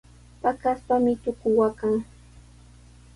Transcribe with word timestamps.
Paqaspami 0.41 1.11
tuku 1.23 1.47
waqan. 1.57 1.93